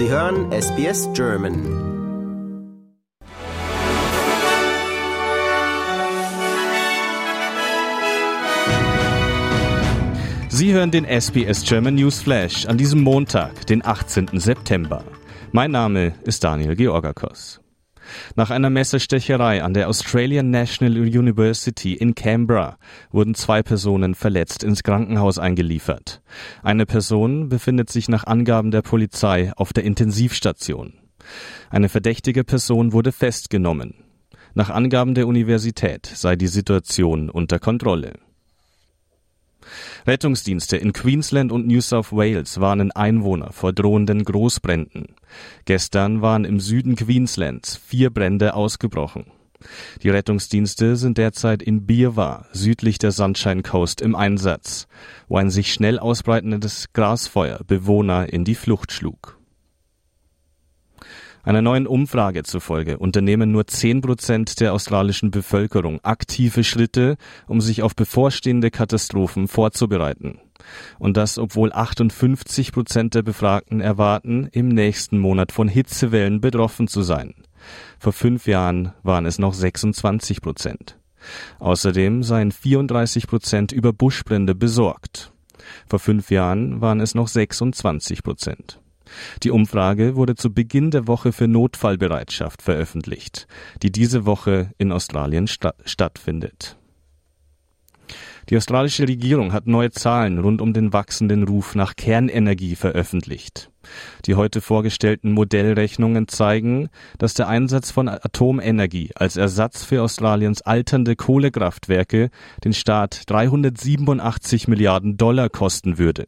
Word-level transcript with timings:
Sie 0.00 0.08
hören 0.08 0.50
SBS 0.50 1.10
German. 1.14 1.54
Sie 10.48 10.72
hören 10.72 10.90
den 10.90 11.04
SBS 11.04 11.68
German 11.68 11.96
News 11.96 12.22
Flash 12.22 12.66
an 12.66 12.78
diesem 12.78 13.02
Montag, 13.02 13.66
den 13.66 13.84
18. 13.84 14.40
September. 14.40 15.04
Mein 15.52 15.70
Name 15.70 16.14
ist 16.24 16.42
Daniel 16.42 16.74
Georgakos. 16.76 17.60
Nach 18.36 18.50
einer 18.50 18.70
Messerstecherei 18.70 19.62
an 19.62 19.74
der 19.74 19.88
Australian 19.88 20.50
National 20.50 20.98
University 20.98 21.94
in 21.94 22.14
Canberra 22.14 22.78
wurden 23.10 23.34
zwei 23.34 23.62
Personen 23.62 24.14
verletzt 24.14 24.64
ins 24.64 24.82
Krankenhaus 24.82 25.38
eingeliefert. 25.38 26.22
Eine 26.62 26.86
Person 26.86 27.48
befindet 27.48 27.90
sich 27.90 28.08
nach 28.08 28.24
Angaben 28.24 28.70
der 28.70 28.82
Polizei 28.82 29.52
auf 29.56 29.72
der 29.72 29.84
Intensivstation. 29.84 30.94
Eine 31.70 31.88
verdächtige 31.88 32.44
Person 32.44 32.92
wurde 32.92 33.12
festgenommen. 33.12 33.94
Nach 34.54 34.70
Angaben 34.70 35.14
der 35.14 35.28
Universität 35.28 36.06
sei 36.06 36.36
die 36.36 36.48
Situation 36.48 37.30
unter 37.30 37.58
Kontrolle. 37.58 38.14
Rettungsdienste 40.06 40.76
in 40.76 40.92
Queensland 40.92 41.52
und 41.52 41.66
New 41.66 41.80
South 41.80 42.12
Wales 42.12 42.60
warnen 42.60 42.92
Einwohner 42.92 43.52
vor 43.52 43.72
drohenden 43.72 44.24
Großbränden. 44.24 45.14
Gestern 45.64 46.22
waren 46.22 46.44
im 46.44 46.60
Süden 46.60 46.96
Queenslands 46.96 47.76
vier 47.76 48.10
Brände 48.10 48.54
ausgebrochen. 48.54 49.26
Die 50.02 50.08
Rettungsdienste 50.08 50.96
sind 50.96 51.18
derzeit 51.18 51.62
in 51.62 51.86
Birwa, 51.86 52.46
südlich 52.52 52.98
der 52.98 53.12
Sunshine 53.12 53.62
Coast, 53.62 54.00
im 54.00 54.14
Einsatz, 54.14 54.86
wo 55.28 55.36
ein 55.36 55.50
sich 55.50 55.72
schnell 55.72 55.98
ausbreitendes 55.98 56.92
Grasfeuer 56.92 57.60
Bewohner 57.66 58.32
in 58.32 58.44
die 58.44 58.54
Flucht 58.54 58.92
schlug. 58.92 59.39
Einer 61.42 61.62
neuen 61.62 61.86
Umfrage 61.86 62.42
zufolge 62.42 62.98
unternehmen 62.98 63.50
nur 63.50 63.66
10 63.66 64.02
Prozent 64.02 64.60
der 64.60 64.74
australischen 64.74 65.30
Bevölkerung 65.30 66.00
aktive 66.02 66.64
Schritte, 66.64 67.16
um 67.46 67.60
sich 67.60 67.82
auf 67.82 67.96
bevorstehende 67.96 68.70
Katastrophen 68.70 69.48
vorzubereiten. 69.48 70.40
Und 70.98 71.16
das, 71.16 71.38
obwohl 71.38 71.72
58 71.72 72.72
Prozent 72.72 73.14
der 73.14 73.22
Befragten 73.22 73.80
erwarten, 73.80 74.48
im 74.52 74.68
nächsten 74.68 75.18
Monat 75.18 75.52
von 75.52 75.68
Hitzewellen 75.68 76.40
betroffen 76.40 76.88
zu 76.88 77.02
sein. 77.02 77.34
Vor 77.98 78.12
fünf 78.12 78.46
Jahren 78.46 78.92
waren 79.02 79.26
es 79.26 79.38
noch 79.38 79.54
26 79.54 80.42
Prozent. 80.42 80.98
Außerdem 81.58 82.22
seien 82.22 82.52
34 82.52 83.26
Prozent 83.26 83.72
über 83.72 83.92
Buschbrände 83.92 84.54
besorgt. 84.54 85.32
Vor 85.86 85.98
fünf 85.98 86.30
Jahren 86.30 86.80
waren 86.80 87.00
es 87.00 87.14
noch 87.14 87.28
26 87.28 88.22
Prozent. 88.22 88.80
Die 89.42 89.50
Umfrage 89.50 90.16
wurde 90.16 90.34
zu 90.34 90.52
Beginn 90.52 90.90
der 90.90 91.06
Woche 91.06 91.32
für 91.32 91.48
Notfallbereitschaft 91.48 92.62
veröffentlicht, 92.62 93.46
die 93.82 93.92
diese 93.92 94.26
Woche 94.26 94.70
in 94.78 94.92
Australien 94.92 95.46
sta 95.46 95.74
stattfindet. 95.84 96.76
Die 98.48 98.56
australische 98.56 99.06
Regierung 99.06 99.52
hat 99.52 99.68
neue 99.68 99.90
Zahlen 99.92 100.38
rund 100.38 100.60
um 100.60 100.72
den 100.72 100.92
wachsenden 100.92 101.44
Ruf 101.44 101.76
nach 101.76 101.94
Kernenergie 101.94 102.74
veröffentlicht. 102.74 103.70
Die 104.26 104.34
heute 104.34 104.60
vorgestellten 104.60 105.32
Modellrechnungen 105.32 106.26
zeigen, 106.26 106.88
dass 107.18 107.34
der 107.34 107.48
Einsatz 107.48 107.92
von 107.92 108.08
Atomenergie 108.08 109.10
als 109.14 109.36
Ersatz 109.36 109.84
für 109.84 110.02
Australiens 110.02 110.62
alternde 110.62 111.14
Kohlekraftwerke 111.14 112.30
den 112.64 112.72
Staat 112.72 113.22
387 113.26 114.66
Milliarden 114.66 115.16
Dollar 115.16 115.48
kosten 115.48 115.98
würde. 115.98 116.26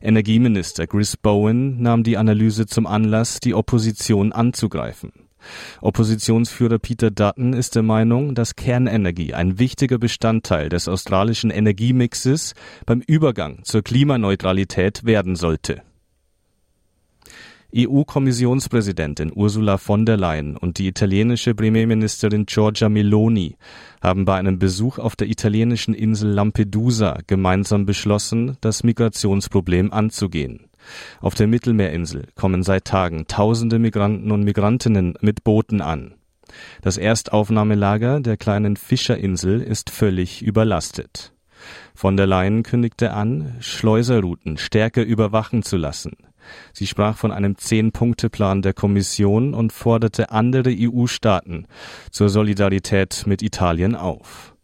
Energieminister 0.00 0.86
Chris 0.86 1.16
Bowen 1.16 1.80
nahm 1.80 2.02
die 2.02 2.16
Analyse 2.16 2.66
zum 2.66 2.86
Anlass, 2.86 3.40
die 3.40 3.54
Opposition 3.54 4.32
anzugreifen. 4.32 5.12
Oppositionsführer 5.80 6.78
Peter 6.78 7.10
Dutton 7.10 7.52
ist 7.52 7.74
der 7.74 7.82
Meinung, 7.82 8.34
dass 8.34 8.56
Kernenergie 8.56 9.34
ein 9.34 9.58
wichtiger 9.58 9.98
Bestandteil 9.98 10.68
des 10.68 10.88
australischen 10.88 11.50
Energiemixes 11.50 12.54
beim 12.84 13.02
Übergang 13.06 13.60
zur 13.64 13.82
Klimaneutralität 13.82 15.04
werden 15.04 15.36
sollte. 15.36 15.82
EU-Kommissionspräsidentin 17.76 19.32
Ursula 19.34 19.76
von 19.76 20.06
der 20.06 20.16
Leyen 20.16 20.56
und 20.56 20.78
die 20.78 20.88
italienische 20.88 21.54
Premierministerin 21.54 22.46
Giorgia 22.46 22.88
Meloni 22.88 23.56
haben 24.00 24.24
bei 24.24 24.36
einem 24.36 24.58
Besuch 24.58 24.98
auf 24.98 25.14
der 25.14 25.28
italienischen 25.28 25.92
Insel 25.92 26.30
Lampedusa 26.30 27.18
gemeinsam 27.26 27.84
beschlossen, 27.84 28.56
das 28.62 28.82
Migrationsproblem 28.82 29.92
anzugehen. 29.92 30.70
Auf 31.20 31.34
der 31.34 31.48
Mittelmeerinsel 31.48 32.28
kommen 32.34 32.62
seit 32.62 32.86
Tagen 32.86 33.26
tausende 33.26 33.78
Migranten 33.78 34.30
und 34.30 34.44
Migrantinnen 34.44 35.14
mit 35.20 35.44
Booten 35.44 35.82
an. 35.82 36.14
Das 36.80 36.96
Erstaufnahmelager 36.96 38.20
der 38.20 38.38
kleinen 38.38 38.76
Fischerinsel 38.76 39.60
ist 39.60 39.90
völlig 39.90 40.40
überlastet. 40.40 41.34
Von 41.94 42.16
der 42.16 42.26
Leyen 42.26 42.62
kündigte 42.62 43.12
an, 43.12 43.56
Schleuserrouten 43.60 44.56
stärker 44.56 45.02
überwachen 45.02 45.62
zu 45.62 45.76
lassen. 45.76 46.12
Sie 46.72 46.86
sprach 46.86 47.16
von 47.16 47.32
einem 47.32 47.56
Zehn-Punkte-Plan 47.56 48.62
der 48.62 48.74
Kommission 48.74 49.54
und 49.54 49.72
forderte 49.72 50.30
andere 50.30 50.74
EU-Staaten 50.76 51.66
zur 52.10 52.28
Solidarität 52.28 53.24
mit 53.26 53.42
Italien 53.42 53.94
auf. 53.94 54.54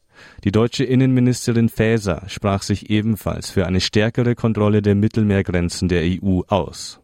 Die 0.44 0.52
deutsche 0.52 0.84
Innenministerin 0.84 1.68
Faeser 1.68 2.24
sprach 2.26 2.62
sich 2.62 2.90
ebenfalls 2.90 3.50
für 3.50 3.66
eine 3.66 3.80
stärkere 3.80 4.34
Kontrolle 4.34 4.82
der 4.82 4.94
Mittelmeergrenzen 4.94 5.88
der 5.88 6.02
EU 6.02 6.40
aus. 6.48 7.00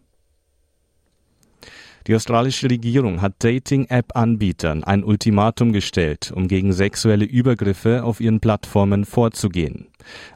Die 2.08 2.14
australische 2.14 2.70
Regierung 2.70 3.20
hat 3.20 3.34
Dating-App-Anbietern 3.40 4.82
ein 4.82 5.04
Ultimatum 5.04 5.74
gestellt, 5.74 6.32
um 6.34 6.48
gegen 6.48 6.72
sexuelle 6.72 7.26
Übergriffe 7.26 8.02
auf 8.02 8.20
ihren 8.20 8.40
Plattformen 8.40 9.04
vorzugehen. 9.04 9.87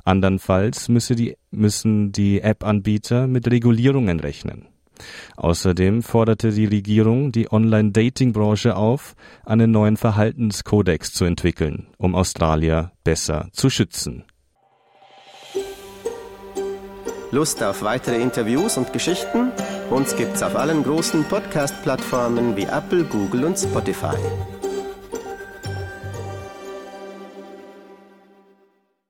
Andernfalls 0.05 0.88
müsse 0.88 1.15
die, 1.15 1.37
müssen 1.50 2.12
die 2.12 2.41
App-Anbieter 2.41 3.27
mit 3.27 3.50
Regulierungen 3.50 4.21
rechnen. 4.21 4.66
Außerdem 5.37 6.03
forderte 6.03 6.53
die 6.53 6.66
Regierung 6.66 7.33
die 7.33 7.50
Online-Dating-Branche 7.50 8.77
auf, 8.77 9.15
einen 9.44 9.71
neuen 9.71 9.97
Verhaltenskodex 9.97 11.12
zu 11.12 11.25
entwickeln, 11.25 11.88
um 11.99 12.15
Australier 12.15 12.93
besser 13.05 13.49
zu 13.53 13.71
schützen. 13.71 14.25
Lust 17.31 17.62
auf 17.62 17.83
weitere 17.83 18.21
Interviews 18.21 18.77
und 18.77 18.93
Geschichten? 18.93 19.53
Uns 19.89 20.15
gibt's 20.16 20.43
auf 20.43 20.54
allen 20.54 20.83
großen 20.83 21.25
Podcast-Plattformen 21.25 22.56
wie 22.56 22.65
Apple, 22.65 23.04
Google 23.04 23.44
und 23.44 23.59
Spotify. 23.59 24.16